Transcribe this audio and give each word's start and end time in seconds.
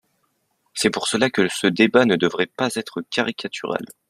C’est 0.73 0.89
pour 0.89 1.05
cela 1.07 1.29
que 1.29 1.47
ce 1.47 1.67
débat 1.67 2.05
ne 2.05 2.15
devrait 2.15 2.47
pas 2.47 2.69
être 2.73 3.03
caricatural. 3.11 3.85